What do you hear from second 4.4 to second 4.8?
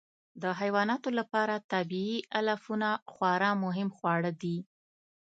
دي.